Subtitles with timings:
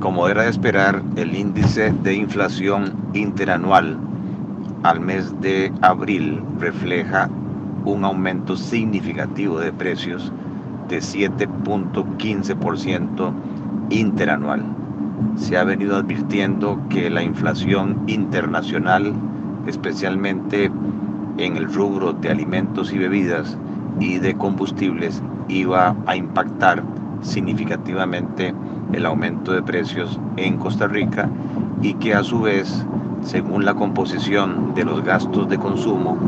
[0.00, 3.98] Como era de esperar, el índice de inflación interanual
[4.82, 7.28] al mes de abril refleja
[7.84, 10.32] un aumento significativo de precios
[10.88, 13.32] de 7.15%
[13.90, 14.64] interanual.
[15.36, 19.12] Se ha venido advirtiendo que la inflación internacional,
[19.66, 20.70] especialmente
[21.36, 23.58] en el rubro de alimentos y bebidas
[24.00, 26.82] y de combustibles, iba a impactar
[27.20, 28.54] significativamente
[28.92, 31.28] el aumento de precios en Costa Rica
[31.82, 32.84] y que a su vez,
[33.22, 36.18] según la composición de los gastos de consumo,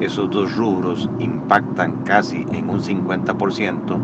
[0.00, 3.98] esos dos rubros impactan casi en un 50%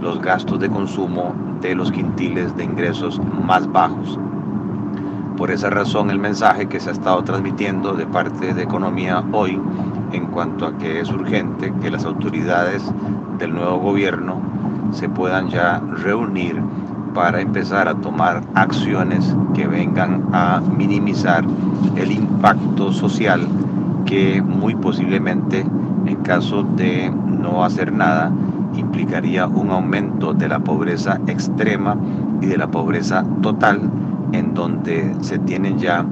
[0.00, 4.18] los gastos de consumo de los quintiles de ingresos más bajos.
[5.36, 9.60] Por esa razón el mensaje que se ha estado transmitiendo de parte de Economía hoy
[10.12, 12.82] en cuanto a que es urgente que las autoridades
[13.38, 14.40] del nuevo gobierno
[14.92, 16.60] se puedan ya reunir
[17.14, 21.44] para empezar a tomar acciones que vengan a minimizar
[21.96, 23.46] el impacto social
[24.06, 25.60] que muy posiblemente
[26.06, 28.32] en caso de no hacer nada
[28.76, 31.96] implicaría un aumento de la pobreza extrema
[32.40, 33.80] y de la pobreza total
[34.32, 36.02] en donde se tienen ya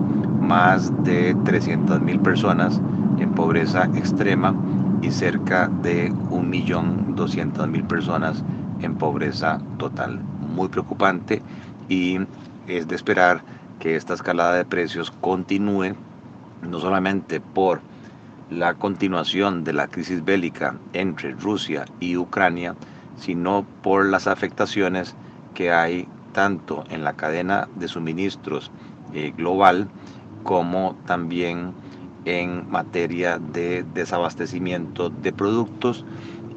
[0.41, 2.81] más de 300 mil personas
[3.19, 4.55] en pobreza extrema
[5.03, 8.43] y cerca de 1.200.000 personas
[8.81, 10.21] en pobreza total.
[10.49, 11.43] Muy preocupante
[11.89, 12.19] y
[12.67, 13.43] es de esperar
[13.79, 15.95] que esta escalada de precios continúe,
[16.63, 17.81] no solamente por
[18.51, 22.75] la continuación de la crisis bélica entre Rusia y Ucrania,
[23.21, 25.15] sino por las afectaciones
[25.55, 28.71] que hay tanto en la cadena de suministros
[29.15, 29.89] eh, global
[30.45, 31.73] como también
[32.25, 36.05] en materia de desabastecimiento de productos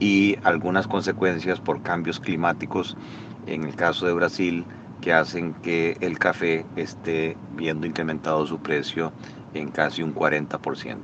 [0.02, 2.98] y algunas consecuencias por cambios climáticos,
[3.46, 4.66] en el caso de Brasil,
[5.00, 9.14] que hacen que el café esté viendo incrementado su precio
[9.54, 10.98] en casi un 40%.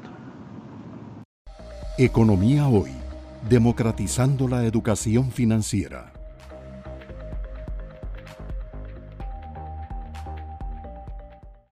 [1.99, 2.92] Economía hoy,
[3.48, 6.17] democratizando la educación financiera.